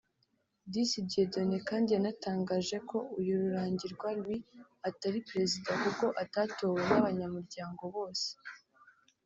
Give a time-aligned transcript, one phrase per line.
[0.71, 4.47] Disi Dieudonné kandi yanatangaje ko uyu Rurangirwa Louis
[4.89, 8.29] atari Perezida kuko atatowe n’abanyamuryango bose